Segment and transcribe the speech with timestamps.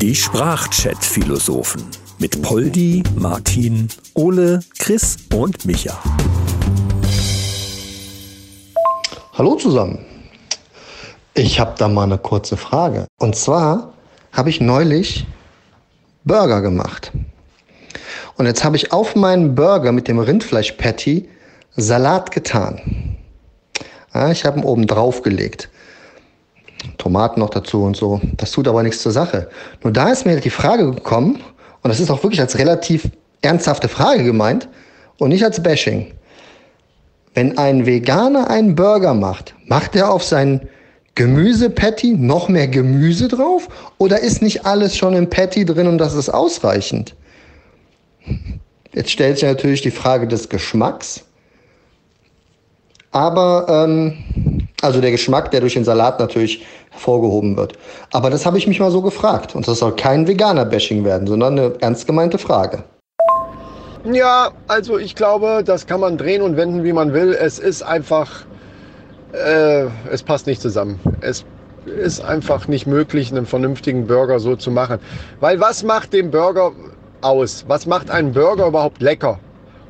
[0.00, 1.82] Die Sprachchat-Philosophen
[2.18, 6.02] mit Poldi, Martin, Ole, Chris und Micha.
[9.34, 9.98] Hallo zusammen.
[11.34, 13.06] Ich habe da mal eine kurze Frage.
[13.18, 13.92] Und zwar
[14.32, 15.26] habe ich neulich
[16.24, 17.12] Burger gemacht.
[18.38, 21.28] Und jetzt habe ich auf meinen Burger mit dem Rindfleisch-Patty
[21.76, 23.18] Salat getan.
[24.32, 25.68] Ich habe ihn oben drauf gelegt.
[26.98, 28.20] Tomaten noch dazu und so.
[28.36, 29.48] Das tut aber nichts zur Sache.
[29.82, 31.40] Nur da ist mir die Frage gekommen,
[31.82, 33.08] und das ist auch wirklich als relativ
[33.42, 34.68] ernsthafte Frage gemeint
[35.18, 36.12] und nicht als Bashing.
[37.34, 40.68] Wenn ein Veganer einen Burger macht, macht er auf sein
[41.14, 43.68] Gemüse-Patty noch mehr Gemüse drauf?
[43.98, 47.14] Oder ist nicht alles schon im Patty drin und das ist ausreichend?
[48.92, 51.24] Jetzt stellt sich natürlich die Frage des Geschmacks.
[53.12, 54.18] Aber, ähm,
[54.82, 57.74] also der Geschmack, der durch den Salat natürlich hervorgehoben wird.
[58.12, 59.54] Aber das habe ich mich mal so gefragt.
[59.54, 62.84] Und das soll kein Veganer-Bashing werden, sondern eine ernst gemeinte Frage.
[64.04, 67.36] Ja, also ich glaube, das kann man drehen und wenden, wie man will.
[67.38, 68.46] Es ist einfach,
[69.32, 70.98] äh, es passt nicht zusammen.
[71.20, 71.44] Es
[71.84, 74.98] ist einfach nicht möglich, einen vernünftigen Burger so zu machen.
[75.40, 76.72] Weil was macht den Burger
[77.20, 77.64] aus?
[77.68, 79.38] Was macht einen Burger überhaupt lecker?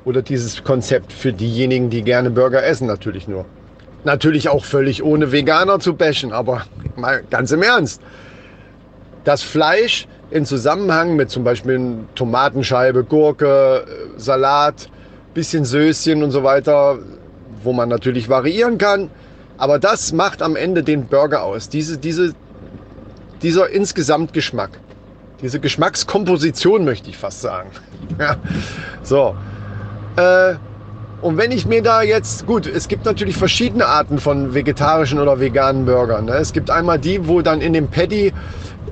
[0.04, 3.44] Oder dieses Konzept für diejenigen, die gerne Burger essen, natürlich nur.
[4.04, 6.62] Natürlich auch völlig ohne Veganer zu bashen, aber
[6.96, 8.00] mal ganz im Ernst.
[9.24, 13.84] Das Fleisch in Zusammenhang mit zum Beispiel Tomatenscheibe, Gurke,
[14.16, 14.88] Salat,
[15.34, 16.98] bisschen Söschen und so weiter,
[17.62, 19.10] wo man natürlich variieren kann.
[19.58, 21.68] Aber das macht am Ende den Burger aus.
[21.68, 22.32] Diese, diese,
[23.42, 24.70] dieser Insgesamtgeschmack.
[25.42, 27.70] Diese Geschmackskomposition möchte ich fast sagen.
[29.02, 29.34] So.
[30.16, 30.54] Äh,
[31.22, 35.38] und wenn ich mir da jetzt, gut, es gibt natürlich verschiedene Arten von vegetarischen oder
[35.38, 36.24] veganen Burgern.
[36.24, 36.32] Ne?
[36.32, 38.32] Es gibt einmal die, wo dann in dem Patty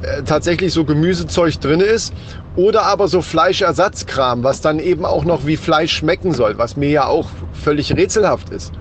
[0.03, 2.13] äh, tatsächlich so Gemüsezeug drin ist
[2.55, 6.91] oder aber so Fleischersatzkram, was dann eben auch noch wie Fleisch schmecken soll, was mir
[6.91, 8.73] ja auch völlig rätselhaft ist.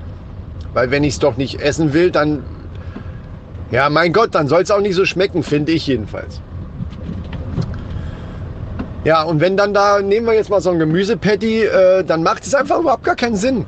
[0.73, 2.43] Weil wenn ich es doch nicht essen will, dann,
[3.71, 6.41] ja mein Gott, dann soll es auch nicht so schmecken, finde ich jedenfalls.
[9.03, 12.45] Ja, und wenn dann da, nehmen wir jetzt mal so ein Gemüsepatty, äh, dann macht
[12.45, 13.65] es einfach überhaupt gar keinen Sinn,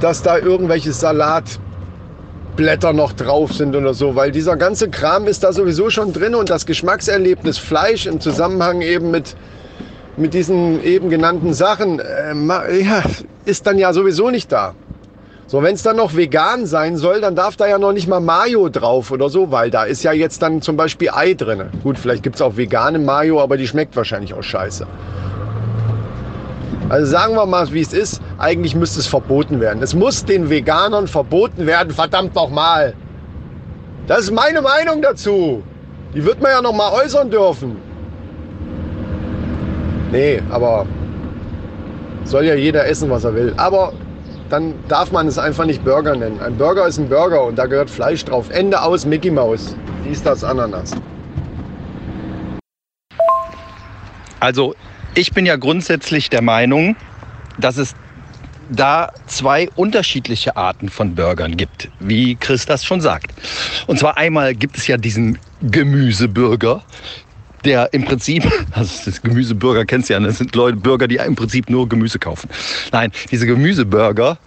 [0.00, 5.52] dass da irgendwelche Salatblätter noch drauf sind oder so, weil dieser ganze Kram ist da
[5.52, 9.34] sowieso schon drin und das Geschmackserlebnis Fleisch im Zusammenhang eben mit,
[10.16, 13.02] mit diesen eben genannten Sachen, äh, ja,
[13.46, 14.74] ist dann ja sowieso nicht da.
[15.48, 18.20] So, wenn es dann noch vegan sein soll, dann darf da ja noch nicht mal
[18.20, 21.70] Mayo drauf oder so, weil da ist ja jetzt dann zum Beispiel Ei drin.
[21.82, 24.86] Gut, vielleicht gibt es auch vegane Mayo, aber die schmeckt wahrscheinlich auch scheiße.
[26.90, 29.82] Also sagen wir mal, wie es ist, eigentlich müsste es verboten werden.
[29.82, 32.92] Es muss den Veganern verboten werden, verdammt nochmal.
[34.06, 35.62] Das ist meine Meinung dazu.
[36.14, 37.78] Die wird man ja noch mal äußern dürfen.
[40.12, 40.84] Nee, aber
[42.24, 43.54] soll ja jeder essen, was er will.
[43.56, 43.94] Aber
[44.50, 46.40] dann darf man es einfach nicht Burger nennen.
[46.40, 48.50] Ein Burger ist ein Burger und da gehört Fleisch drauf.
[48.50, 49.76] Ende aus Mickey Mouse.
[50.04, 50.92] Dies, das, Ananas.
[54.40, 54.74] Also
[55.14, 56.96] ich bin ja grundsätzlich der Meinung,
[57.58, 57.94] dass es
[58.70, 63.32] da zwei unterschiedliche Arten von Burgern gibt, wie Chris das schon sagt.
[63.86, 66.82] Und zwar einmal gibt es ja diesen Gemüseburger,
[67.64, 71.36] der im Prinzip, also das Gemüseburger kennst du ja, das sind Leute, Burger, die im
[71.36, 72.48] Prinzip nur Gemüse kaufen.
[72.92, 74.38] Nein, diese Gemüseburger,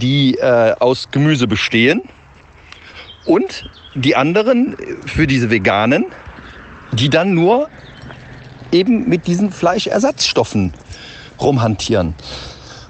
[0.00, 2.02] die äh, aus Gemüse bestehen
[3.24, 6.06] und die anderen für diese Veganen,
[6.92, 7.68] die dann nur
[8.70, 10.72] eben mit diesen Fleischersatzstoffen
[11.40, 12.14] rumhantieren.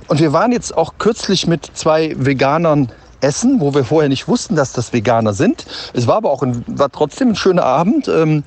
[0.09, 4.57] Und wir waren jetzt auch kürzlich mit zwei Veganern essen, wo wir vorher nicht wussten,
[4.57, 5.65] dass das Veganer sind.
[5.95, 8.09] Es war aber auch ein, war trotzdem ein schöner Abend.
[8.09, 8.45] Ähm,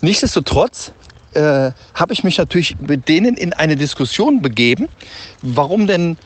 [0.00, 0.92] nichtsdestotrotz
[1.34, 4.88] äh, habe ich mich natürlich mit denen in eine Diskussion begeben,
[5.42, 6.16] warum denn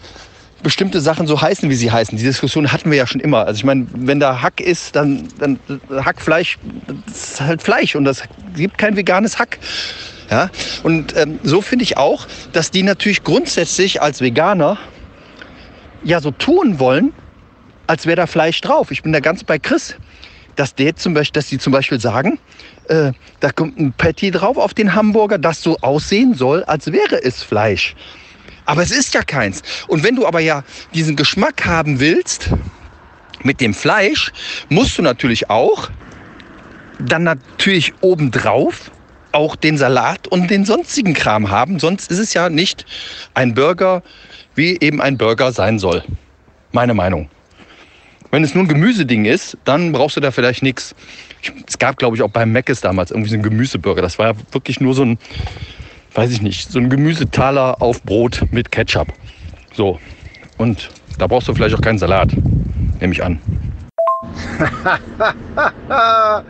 [0.63, 2.17] bestimmte Sachen so heißen, wie sie heißen.
[2.17, 3.47] Die Diskussion hatten wir ja schon immer.
[3.47, 5.59] Also ich meine, wenn da Hack ist, dann, dann
[5.91, 6.59] Hackfleisch
[7.07, 8.23] ist halt Fleisch und das
[8.55, 9.59] gibt kein veganes Hack.
[10.31, 10.51] Ja?
[10.83, 14.79] Und ähm, so finde ich auch, dass die natürlich grundsätzlich als Veganer
[16.05, 17.13] ja so tun wollen,
[17.87, 18.91] als wäre da Fleisch drauf.
[18.91, 19.97] Ich bin da ganz bei Chris,
[20.57, 22.39] dass, der zum Beispiel, dass die zum Beispiel sagen,
[22.89, 27.23] äh, da kommt ein Patty drauf auf den Hamburger, das so aussehen soll, als wäre
[27.23, 27.95] es Fleisch.
[28.65, 29.63] Aber es ist ja keins.
[29.89, 30.63] Und wenn du aber ja
[30.95, 32.51] diesen Geschmack haben willst
[33.43, 34.33] mit dem Fleisch,
[34.69, 35.91] musst du natürlich auch
[36.99, 38.91] dann natürlich obendrauf
[39.33, 41.79] auch den Salat und den sonstigen Kram haben.
[41.79, 42.85] Sonst ist es ja nicht
[43.35, 44.03] ein Burger,
[44.55, 46.05] wie eben ein Burger sein soll.
[46.73, 47.29] Meine Meinung.
[48.33, 50.95] Wenn es nur ein Gemüseding ist, dann brauchst du da vielleicht nichts.
[51.69, 54.01] Es gab, glaube ich, auch beim Mc's damals irgendwie so einen Gemüseburger.
[54.01, 55.19] Das war ja wirklich nur so ein,
[56.15, 59.09] weiß ich nicht, so ein Gemüsetaler auf Brot mit Ketchup.
[59.75, 60.01] So.
[60.57, 60.89] Und
[61.19, 62.31] da brauchst du vielleicht auch keinen Salat,
[63.01, 63.39] nehme ich an.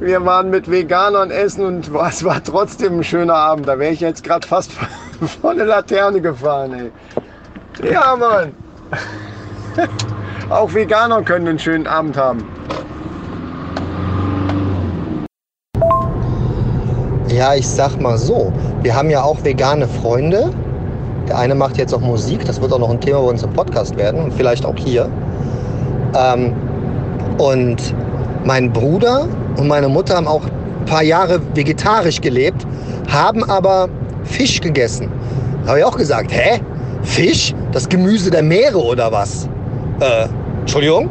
[0.00, 3.66] Wir waren mit Veganern essen und es war trotzdem ein schöner Abend.
[3.66, 4.72] Da wäre ich jetzt gerade fast
[5.40, 7.90] vor eine Laterne gefahren, ey.
[7.90, 8.52] Ja, Mann.
[10.50, 12.44] Auch Veganer können einen schönen Abend haben.
[17.28, 18.52] Ja, ich sag mal so,
[18.82, 20.50] wir haben ja auch vegane Freunde.
[21.26, 23.52] Der eine macht jetzt auch Musik, das wird auch noch ein Thema bei uns im
[23.54, 25.08] Podcast werden und vielleicht auch hier.
[26.14, 26.52] Ähm,
[27.38, 27.94] und
[28.44, 29.26] mein Bruder
[29.56, 32.66] und meine Mutter haben auch ein paar Jahre vegetarisch gelebt,
[33.10, 33.88] haben aber
[34.24, 35.10] Fisch gegessen.
[35.62, 36.60] Da habe ich auch gesagt, hä?
[37.02, 37.54] Fisch?
[37.72, 39.48] Das Gemüse der Meere oder was?
[40.00, 40.26] Äh,
[40.60, 41.10] Entschuldigung?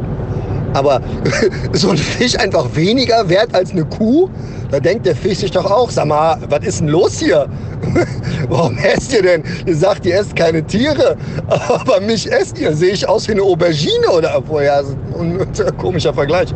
[0.74, 1.00] Aber
[1.72, 4.28] so ein Fisch einfach weniger wert als eine Kuh?
[4.70, 7.46] Da denkt der Fisch sich doch auch, sag mal, was ist denn los hier?
[8.48, 9.44] Warum esst ihr denn?
[9.66, 11.16] Ihr sagt, ihr esst keine Tiere,
[11.48, 12.74] aber mich esst ihr.
[12.74, 14.82] Sehe ich aus wie eine Aubergine oder vorher?
[15.18, 15.46] Ein
[15.78, 16.48] komischer Vergleich,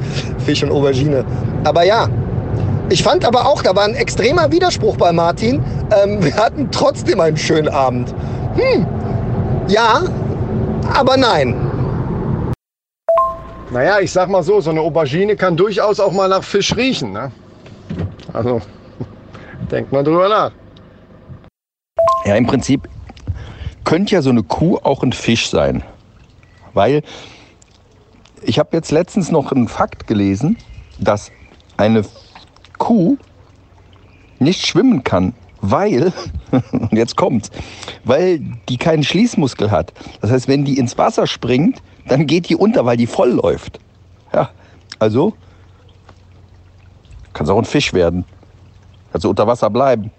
[0.44, 1.24] Fisch und Aubergine.
[1.62, 2.08] Aber ja,
[2.90, 5.62] ich fand aber auch, da war ein extremer Widerspruch bei Martin.
[6.02, 8.12] Ähm, wir hatten trotzdem einen schönen Abend.
[8.56, 8.86] Hm,
[9.68, 10.02] ja,
[10.92, 11.67] aber nein.
[13.70, 17.12] Naja, ich sag mal so, so eine Aubergine kann durchaus auch mal nach Fisch riechen.
[17.12, 17.30] Ne?
[18.32, 18.62] Also,
[19.70, 20.52] denkt mal drüber nach.
[22.24, 22.88] Ja, im Prinzip
[23.84, 25.82] könnte ja so eine Kuh auch ein Fisch sein.
[26.72, 27.02] Weil
[28.42, 30.56] ich habe jetzt letztens noch einen Fakt gelesen,
[30.98, 31.30] dass
[31.76, 32.04] eine
[32.78, 33.18] Kuh
[34.38, 36.12] nicht schwimmen kann, weil,
[36.72, 37.50] und jetzt kommt's,
[38.04, 39.92] weil die keinen Schließmuskel hat.
[40.20, 43.78] Das heißt, wenn die ins Wasser springt, dann geht die unter, weil die voll läuft.
[44.32, 44.50] Ja,
[44.98, 45.34] also
[47.32, 48.24] kann es auch ein Fisch werden.
[49.12, 50.10] Also unter Wasser bleiben.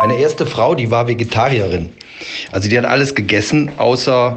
[0.00, 1.90] Meine erste Frau, die war Vegetarierin.
[2.50, 4.36] Also die hat alles gegessen, außer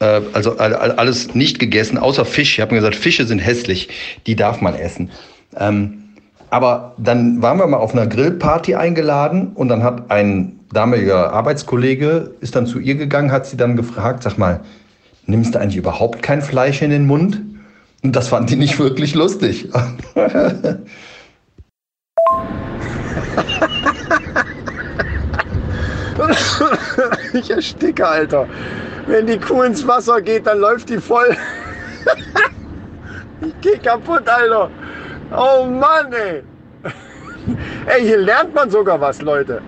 [0.00, 2.54] äh, also alles nicht gegessen, außer Fisch.
[2.54, 3.88] Ich habe mir gesagt, Fische sind hässlich,
[4.26, 5.10] die darf man essen.
[5.56, 6.02] Ähm,
[6.50, 12.34] aber dann waren wir mal auf einer Grillparty eingeladen und dann hat ein damaliger Arbeitskollege
[12.40, 14.60] ist dann zu ihr gegangen, hat sie dann gefragt, sag mal,
[15.26, 17.40] nimmst du eigentlich überhaupt kein Fleisch in den Mund?
[18.02, 19.68] Und das fand die nicht wirklich lustig.
[27.32, 28.46] ich ersticke, Alter.
[29.06, 31.36] Wenn die Kuh ins Wasser geht, dann läuft die voll.
[33.40, 34.70] ich geh kaputt, Alter.
[35.36, 36.42] Oh Mann, ey.
[37.86, 39.60] Ey, hier lernt man sogar was, Leute.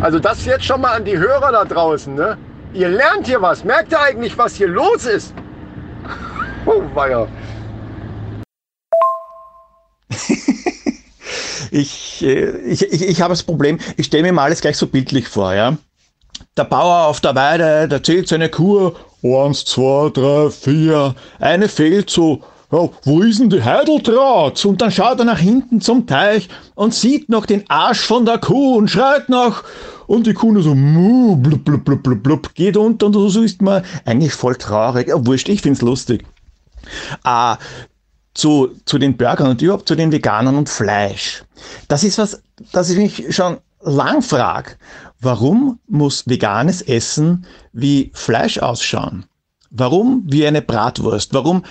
[0.00, 2.36] Also das jetzt schon mal an die Hörer da draußen, ne?
[2.74, 3.62] Ihr lernt hier was.
[3.62, 5.32] Merkt ihr eigentlich, was hier los ist?
[6.66, 7.28] Oh, weia.
[11.70, 14.88] ich, äh, ich, ich, ich habe das Problem, ich stelle mir mal alles gleich so
[14.88, 15.76] bildlich vor, ja.
[16.56, 18.96] Der Bauer auf der Weide, der zählt seine Kur.
[19.22, 21.14] Eins, zwei, drei, vier.
[21.38, 22.42] Eine fehlt so.
[22.74, 24.64] Ja, wo ist denn die Heideldraht?
[24.64, 28.38] Und dann schaut er nach hinten zum Teich und sieht noch den Arsch von der
[28.38, 29.62] Kuh und schreit noch.
[30.08, 33.62] Und die Kuh nur so, blub, blub, blub, blub, blub, geht unter und so ist
[33.62, 35.06] man eigentlich voll traurig.
[35.06, 36.24] Ja, wurscht, ich find's lustig.
[37.22, 37.58] Ah,
[38.34, 41.44] zu, zu den Burgern und überhaupt zu den Veganern und Fleisch.
[41.86, 44.72] Das ist was, das ich mich schon lang frage.
[45.20, 49.26] Warum muss veganes Essen wie Fleisch ausschauen?
[49.70, 51.34] Warum wie eine Bratwurst?
[51.34, 51.64] Warum,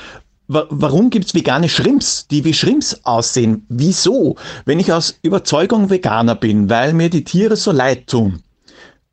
[0.48, 3.66] wa warum gibt's vegane Shrimps, die wie Shrimps aussehen?
[3.70, 4.36] Wieso?
[4.66, 8.44] Wenn ich aus Überzeugung Veganer bin, weil mir die Tiere so leid tun,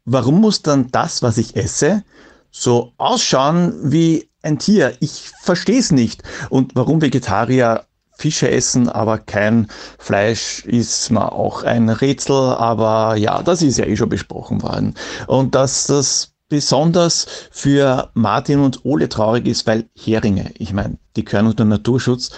[0.05, 2.05] warum muss dann das, was ich esse,
[2.51, 4.95] so ausschauen wie ein Tier.
[5.01, 6.23] Ich verstehe es nicht.
[6.49, 9.69] Und warum Vegetarier Fische essen, aber kein
[9.99, 12.35] Fleisch, ist mir auch ein Rätsel.
[12.35, 14.95] Aber ja, das ist ja eh schon besprochen worden.
[15.27, 21.25] Und dass das besonders für Martin und Ole traurig ist, weil Heringe, ich meine, die
[21.25, 22.31] gehören unter Naturschutz,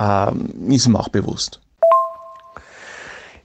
[0.00, 1.60] ähm, ist ihm auch bewusst.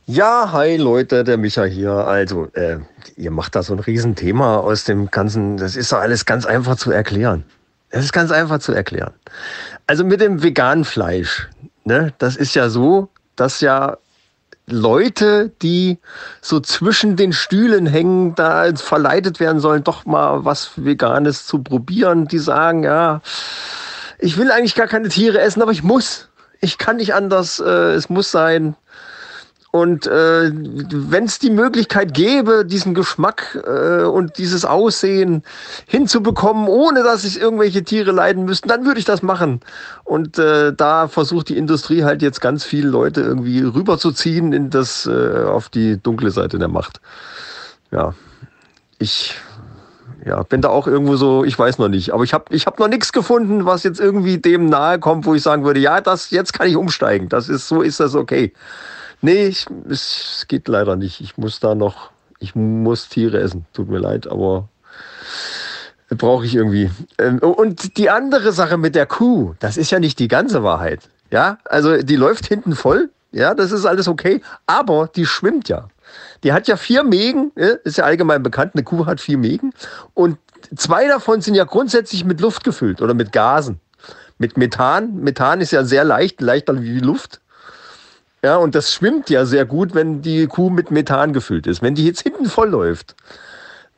[0.07, 1.91] Ja, hi Leute, der Micha hier.
[1.91, 2.79] Also, äh,
[3.17, 5.57] ihr macht da so ein Riesenthema aus dem Ganzen.
[5.57, 7.43] Das ist doch alles ganz einfach zu erklären.
[7.89, 9.13] Das ist ganz einfach zu erklären.
[9.85, 11.49] Also mit dem veganen Fleisch,
[11.83, 13.97] ne, das ist ja so, dass ja
[14.69, 15.97] Leute, die
[16.41, 22.27] so zwischen den Stühlen hängen, da verleitet werden sollen, doch mal was Veganes zu probieren,
[22.27, 23.21] die sagen, ja,
[24.19, 26.27] ich will eigentlich gar keine Tiere essen, aber ich muss.
[26.59, 28.75] Ich kann nicht anders, äh, es muss sein.
[29.77, 35.43] Und äh, wenn es die Möglichkeit gäbe, diesen Geschmack äh, und dieses Aussehen
[35.85, 39.59] hinzubekommen, ohne dass sich irgendwelche Tiere leiden müssten, dann würde ich das machen.
[40.03, 45.05] Und äh, da versucht die Industrie halt jetzt ganz viele Leute irgendwie rüberzuziehen in das
[45.05, 46.99] äh, auf die dunkle Seite der Macht.
[47.91, 48.15] Ja,
[48.97, 49.35] ich
[50.25, 52.79] ja, bin da auch irgendwo so, ich weiß noch nicht, aber ich habe ich hab
[52.79, 56.31] noch nichts gefunden, was jetzt irgendwie dem nahe kommt, wo ich sagen würde, ja, das
[56.31, 57.29] jetzt kann ich umsteigen.
[57.29, 58.53] Das ist so ist das okay.
[59.21, 61.21] Nee, ich, es geht leider nicht.
[61.21, 63.65] Ich muss da noch, ich muss Tiere essen.
[63.73, 64.69] Tut mir leid, aber
[66.09, 66.89] brauche ich irgendwie.
[67.17, 71.09] Ähm, und die andere Sache mit der Kuh, das ist ja nicht die ganze Wahrheit.
[71.31, 73.09] Ja, also die läuft hinten voll.
[73.31, 74.41] Ja, das ist alles okay.
[74.65, 75.89] Aber die schwimmt ja.
[76.43, 78.71] Die hat ja vier Mägen, ist ja allgemein bekannt.
[78.73, 79.73] Eine Kuh hat vier Mägen.
[80.13, 80.37] Und
[80.75, 83.79] zwei davon sind ja grundsätzlich mit Luft gefüllt oder mit Gasen.
[84.37, 85.15] Mit Methan.
[85.15, 87.41] Methan ist ja sehr leicht, leichter wie Luft.
[88.47, 91.81] Ja, und das schwimmt ja sehr gut, wenn die Kuh mit Methan gefüllt ist.
[91.81, 93.13] Wenn die jetzt hinten voll läuft,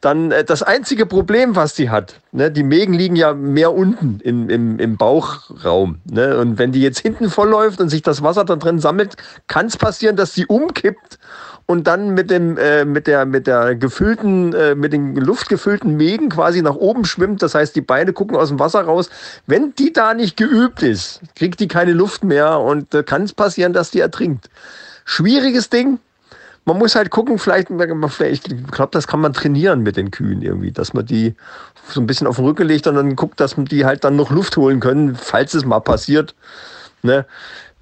[0.02, 4.20] dann äh, das einzige Problem, was die hat, ne, die Mägen liegen ja mehr unten
[4.24, 6.00] im, im, im Bauchraum.
[6.10, 9.18] Ne, und wenn die jetzt hinten voll läuft und sich das Wasser da drin sammelt,
[9.46, 11.20] kann es passieren, dass sie umkippt
[11.70, 16.30] und dann mit dem äh, mit der mit der gefüllten äh, mit den luftgefüllten Mägen
[16.30, 17.44] quasi nach oben schwimmt.
[17.44, 19.12] Das heißt, die Beine gucken aus dem Wasser raus.
[19.46, 23.34] Wenn die da nicht geübt ist, kriegt die keine Luft mehr und äh, kann es
[23.34, 24.50] passieren, dass die ertrinkt.
[25.06, 26.00] Schwieriges Ding.
[26.66, 30.72] Man muss halt gucken, vielleicht, ich glaube, das kann man trainieren mit den Kühen irgendwie,
[30.72, 31.36] dass man die
[31.88, 34.32] so ein bisschen auf den Rücken legt und dann guckt, dass die halt dann noch
[34.32, 36.34] Luft holen können, falls es mal passiert.
[37.04, 37.26] Ne?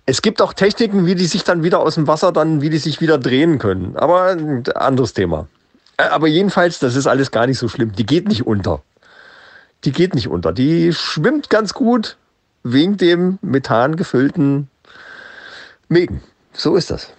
[0.10, 2.78] Es gibt auch Techniken, wie die sich dann wieder aus dem Wasser dann, wie die
[2.78, 3.98] sich wieder drehen können.
[3.98, 5.48] Aber ein anderes Thema.
[5.98, 7.92] Äh, aber jedenfalls, das ist alles gar nicht so schlimm.
[7.92, 8.82] Die geht nicht unter.
[9.84, 10.54] Die geht nicht unter.
[10.54, 12.16] Die schwimmt ganz gut
[12.64, 14.70] wegen dem Methan gefüllten
[15.90, 16.24] Mägen.
[16.54, 17.12] So ist das.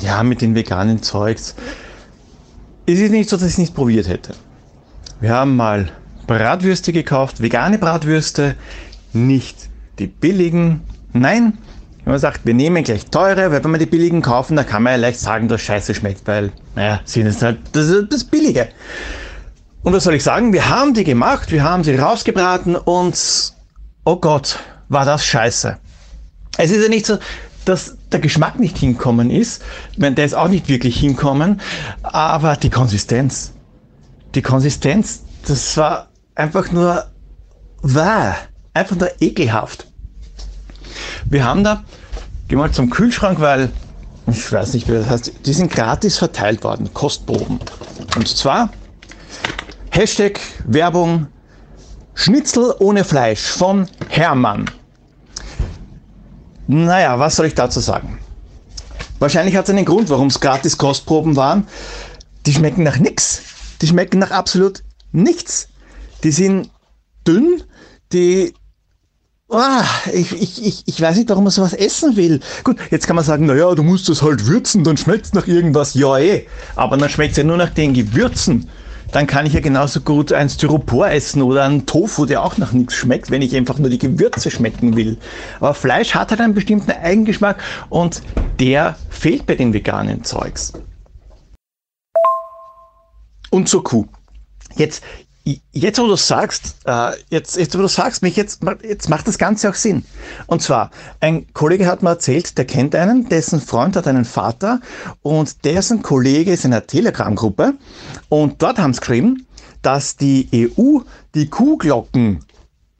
[0.00, 1.54] Ja, mit den veganen Zeugs.
[2.86, 4.34] Es ist nicht so, dass ich es nicht probiert hätte.
[5.20, 5.92] Wir haben mal
[6.26, 8.56] Bratwürste gekauft, vegane Bratwürste,
[9.14, 10.82] nicht die billigen.
[11.12, 11.58] Nein,
[12.04, 14.82] wenn man sagt, wir nehmen gleich teure, weil wenn wir die billigen kaufen, dann kann
[14.82, 18.68] man ja leicht sagen, dass Scheiße schmeckt, weil, naja, sind es halt das, das Billige.
[19.82, 20.52] Und was soll ich sagen?
[20.52, 23.52] Wir haben die gemacht, wir haben sie rausgebraten und,
[24.04, 25.78] oh Gott, war das Scheiße.
[26.58, 27.18] Es ist ja nicht so,
[27.64, 29.62] dass der Geschmack nicht hinkommen ist.
[29.92, 31.60] Ich meine, der ist auch nicht wirklich hinkommen,
[32.02, 33.52] aber die Konsistenz.
[34.34, 37.04] Die Konsistenz, das war einfach nur
[37.82, 38.36] wahr
[38.74, 39.86] einfach nur ekelhaft.
[41.24, 41.84] Wir haben da,
[42.48, 43.70] geh mal zum Kühlschrank, weil
[44.26, 47.58] ich weiß nicht, wie das heißt, die sind gratis verteilt worden, Kostproben.
[48.16, 48.70] Und zwar
[49.90, 51.26] Hashtag Werbung
[52.14, 54.70] Schnitzel ohne Fleisch von Hermann.
[56.66, 58.18] Naja, was soll ich dazu sagen?
[59.18, 61.66] Wahrscheinlich hat es einen Grund, warum es gratis Kostproben waren.
[62.46, 63.42] Die schmecken nach nichts.
[63.80, 65.68] Die schmecken nach absolut nichts.
[66.24, 66.70] Die sind
[67.26, 67.62] dünn,
[68.12, 68.54] die
[69.54, 72.40] Oh, ich, ich, ich, ich weiß nicht, warum man sowas essen will.
[72.64, 75.46] Gut, jetzt kann man sagen, naja, du musst das halt würzen, dann schmeckt es nach
[75.46, 75.92] irgendwas.
[75.92, 76.46] Ja, eh.
[76.74, 78.70] Aber dann schmeckt es ja nur nach den Gewürzen.
[79.10, 82.72] Dann kann ich ja genauso gut ein Styropor essen oder einen Tofu, der auch nach
[82.72, 85.18] nichts schmeckt, wenn ich einfach nur die Gewürze schmecken will.
[85.60, 88.22] Aber Fleisch hat halt einen bestimmten Eigengeschmack und
[88.58, 90.72] der fehlt bei den veganen Zeugs.
[93.50, 94.06] Und zur Kuh.
[94.76, 95.02] Jetzt,
[95.44, 99.38] Jetzt, wo du sagst, äh, jetzt, jetzt, wo du sagst, mich jetzt, jetzt macht das
[99.38, 100.04] Ganze auch Sinn.
[100.46, 104.80] Und zwar, ein Kollege hat mir erzählt, der kennt einen, dessen Freund hat einen Vater
[105.22, 107.74] und ein Kollege ist in einer Telegram-Gruppe
[108.28, 109.46] und dort haben sie geschrieben,
[109.82, 111.00] dass die EU
[111.34, 112.44] die Kuhglocken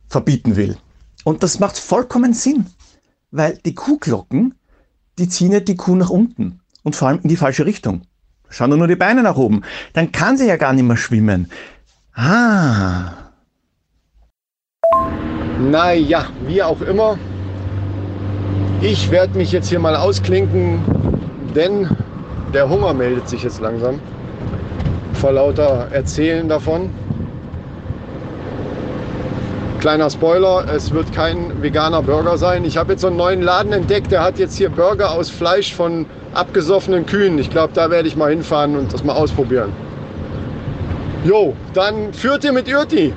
[0.09, 0.77] verbieten will.
[1.23, 2.67] Und das macht vollkommen Sinn,
[3.31, 4.57] weil die Kuhglocken,
[5.19, 8.03] die ziehen ja die Kuh nach unten und vor allem in die falsche Richtung.
[8.53, 9.63] Schauen nur die Beine nach oben.
[9.95, 11.51] Dann kann sie ja gar nicht mehr schwimmen.
[12.15, 13.13] Ah.
[15.59, 17.19] Naja, wie auch immer.
[18.81, 20.81] Ich werde mich jetzt hier mal ausklinken,
[21.55, 21.89] denn
[22.53, 24.01] der Hunger meldet sich jetzt langsam.
[25.15, 26.91] Vor lauter Erzählen davon.
[29.81, 32.65] Kleiner Spoiler, es wird kein veganer Burger sein.
[32.65, 35.75] Ich habe jetzt so einen neuen Laden entdeckt, der hat jetzt hier Burger aus Fleisch
[35.75, 37.39] von abgesoffenen Kühen.
[37.39, 39.73] Ich glaube, da werde ich mal hinfahren und das mal ausprobieren.
[41.25, 43.15] Jo, dann führt ihr mit Ürti.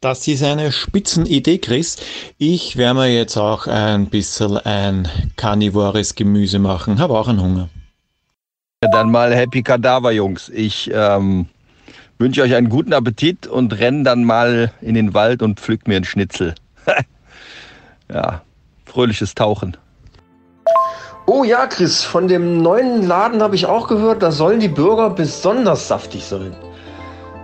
[0.00, 1.96] Das ist eine Spitzenidee, Chris.
[2.36, 6.98] Ich werde mir jetzt auch ein bisschen ein karnivores Gemüse machen.
[6.98, 7.68] Habe auch einen Hunger.
[8.80, 10.48] Dann mal Happy Kadaver, Jungs.
[10.48, 11.46] Ich ähm,
[12.18, 15.96] wünsche euch einen guten Appetit und renn dann mal in den Wald und pflückt mir
[15.96, 16.56] einen Schnitzel.
[18.12, 18.42] ja,
[18.86, 19.76] fröhliches Tauchen.
[21.26, 25.10] Oh ja, Chris, von dem neuen Laden habe ich auch gehört, da sollen die Burger
[25.10, 26.56] besonders saftig sein.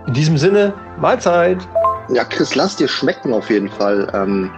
[0.07, 1.59] In diesem Sinne, Mahlzeit.
[2.09, 4.09] Ja, Chris, lass dir schmecken auf jeden Fall.
[4.13, 4.51] Ähm,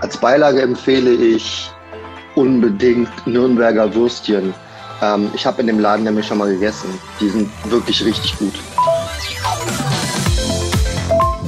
[0.00, 1.70] als Beilage empfehle ich
[2.34, 4.54] unbedingt Nürnberger Würstchen.
[5.02, 6.88] Ähm, ich habe in dem Laden nämlich schon mal gegessen.
[7.20, 8.54] Die sind wirklich richtig gut.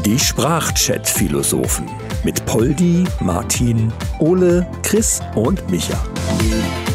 [0.05, 1.89] Die Sprachchat-Philosophen
[2.25, 5.99] mit Poldi, Martin, Ole, Chris und Micha.